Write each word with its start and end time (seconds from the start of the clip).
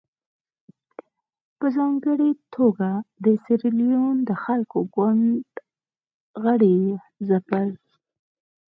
په 1.57 1.65
ځانګړې 1.75 2.29
توګه 2.55 2.89
د 3.25 3.27
سیریلیون 3.43 4.15
د 4.29 4.31
خلکو 4.43 4.79
ګوند 4.95 5.47
غړي 6.43 6.73
یې 6.85 6.95
ځپل. 7.27 7.69